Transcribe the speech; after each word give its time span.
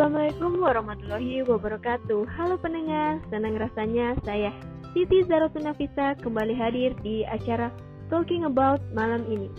warahmatullahi 0.00 1.44
wabarakatuh. 1.44 2.24
Halo 2.32 2.56
pendengar, 2.56 3.20
senang 3.28 3.60
rasanya 3.60 4.16
saya 4.24 4.48
Siti 4.96 5.20
Zaratunafisa 5.28 6.16
kembali 6.24 6.56
hadir 6.56 6.96
di 7.04 7.20
acara 7.28 7.68
Talking 8.08 8.48
About 8.48 8.80
malam 8.96 9.28
ini. 9.28 9.52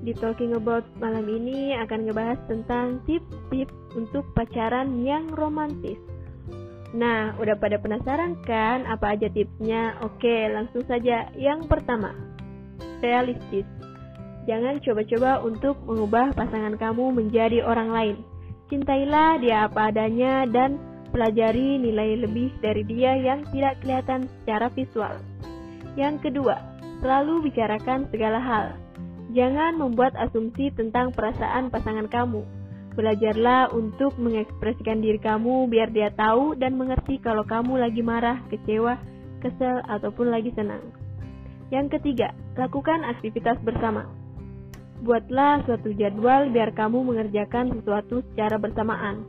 Di 0.00 0.16
Talking 0.16 0.56
About 0.56 0.88
malam 0.96 1.28
ini 1.28 1.76
akan 1.76 2.08
ngebahas 2.08 2.40
tentang 2.48 3.04
tips-tips 3.04 3.76
untuk 4.00 4.24
pacaran 4.32 5.04
yang 5.04 5.28
romantis. 5.36 6.00
Nah, 6.96 7.36
udah 7.36 7.60
pada 7.60 7.76
penasaran 7.76 8.40
kan 8.48 8.88
apa 8.88 9.12
aja 9.12 9.28
tipsnya? 9.28 10.00
Oke, 10.00 10.48
langsung 10.48 10.88
saja. 10.88 11.28
Yang 11.36 11.68
pertama, 11.68 12.16
realistis. 13.04 13.68
Jangan 14.48 14.80
coba-coba 14.80 15.44
untuk 15.44 15.76
mengubah 15.84 16.32
pasangan 16.32 16.80
kamu 16.80 17.12
menjadi 17.12 17.60
orang 17.60 17.92
lain 17.92 18.16
Cintailah 18.70 19.42
dia 19.42 19.66
apa 19.66 19.90
adanya 19.90 20.46
dan 20.46 20.78
pelajari 21.10 21.82
nilai 21.82 22.22
lebih 22.22 22.54
dari 22.62 22.86
dia 22.86 23.18
yang 23.18 23.42
tidak 23.50 23.82
kelihatan 23.82 24.30
secara 24.40 24.70
visual. 24.70 25.18
Yang 25.98 26.30
kedua, 26.30 26.54
selalu 27.02 27.50
bicarakan 27.50 28.06
segala 28.14 28.38
hal. 28.38 28.66
Jangan 29.34 29.74
membuat 29.74 30.14
asumsi 30.14 30.70
tentang 30.70 31.10
perasaan 31.10 31.74
pasangan 31.74 32.06
kamu. 32.06 32.46
Belajarlah 32.94 33.74
untuk 33.74 34.14
mengekspresikan 34.18 35.02
diri 35.02 35.18
kamu 35.18 35.70
biar 35.70 35.90
dia 35.90 36.10
tahu 36.14 36.58
dan 36.58 36.78
mengerti 36.78 37.18
kalau 37.22 37.42
kamu 37.46 37.78
lagi 37.78 38.02
marah, 38.02 38.38
kecewa, 38.50 38.98
kesel, 39.42 39.82
ataupun 39.86 40.30
lagi 40.30 40.54
senang. 40.54 40.82
Yang 41.70 41.98
ketiga, 41.98 42.34
lakukan 42.58 43.06
aktivitas 43.06 43.58
bersama. 43.62 44.19
Buatlah 45.00 45.64
suatu 45.64 45.96
jadwal 45.96 46.52
biar 46.52 46.76
kamu 46.76 47.00
mengerjakan 47.08 47.72
sesuatu 47.72 48.20
secara 48.32 48.60
bersamaan. 48.60 49.24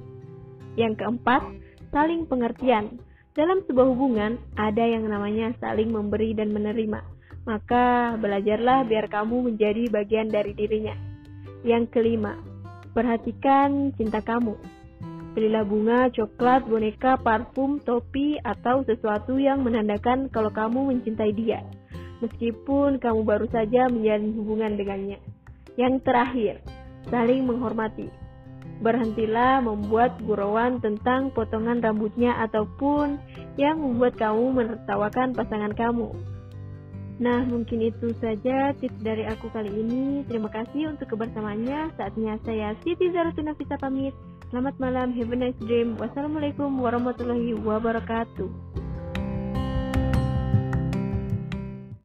Yang 0.75 0.99
keempat, 0.99 1.47
saling 1.95 2.27
pengertian. 2.27 2.99
Dalam 3.31 3.63
sebuah 3.63 3.87
hubungan, 3.95 4.35
ada 4.59 4.83
yang 4.83 5.07
namanya 5.07 5.55
saling 5.63 5.87
memberi 5.87 6.35
dan 6.35 6.51
menerima. 6.51 6.99
Maka, 7.47 8.19
belajarlah 8.19 8.83
biar 8.83 9.07
kamu 9.07 9.47
menjadi 9.47 9.87
bagian 9.87 10.27
dari 10.27 10.51
dirinya. 10.51 10.91
Yang 11.63 11.95
kelima, 11.95 12.35
perhatikan 12.91 13.95
cinta 13.95 14.19
kamu. 14.19 14.59
Belilah 15.31 15.63
bunga, 15.63 16.11
coklat, 16.11 16.67
boneka, 16.67 17.15
parfum, 17.23 17.79
topi, 17.79 18.35
atau 18.43 18.83
sesuatu 18.83 19.39
yang 19.39 19.63
menandakan 19.63 20.27
kalau 20.27 20.51
kamu 20.51 20.91
mencintai 20.91 21.31
dia. 21.31 21.63
Meskipun 22.19 22.99
kamu 22.99 23.23
baru 23.23 23.47
saja 23.47 23.87
menjalin 23.87 24.35
hubungan 24.35 24.75
dengannya. 24.75 25.30
Yang 25.81 26.05
terakhir, 26.05 26.55
saling 27.09 27.49
menghormati. 27.49 28.13
Berhentilah 28.85 29.65
membuat 29.65 30.21
gurauan 30.21 30.77
tentang 30.77 31.33
potongan 31.33 31.81
rambutnya 31.81 32.37
ataupun 32.37 33.17
yang 33.57 33.81
membuat 33.81 34.13
kamu 34.21 34.61
menertawakan 34.61 35.33
pasangan 35.33 35.73
kamu. 35.73 36.13
Nah, 37.21 37.45
mungkin 37.45 37.85
itu 37.85 38.13
saja 38.17 38.73
tips 38.77 38.97
dari 39.01 39.25
aku 39.25 39.49
kali 39.53 39.69
ini. 39.69 40.25
Terima 40.25 40.49
kasih 40.49 40.93
untuk 40.93 41.13
kebersamaannya. 41.13 41.93
Saatnya 41.97 42.37
saya 42.41 42.73
Siti 42.81 43.13
Zarutuna 43.13 43.53
Visa 43.57 43.77
pamit. 43.77 44.13
Selamat 44.49 44.77
malam, 44.81 45.13
have 45.13 45.29
a 45.29 45.37
nice 45.37 45.61
dream. 45.61 45.97
Wassalamualaikum 46.01 46.81
warahmatullahi 46.81 47.53
wabarakatuh. 47.61 48.80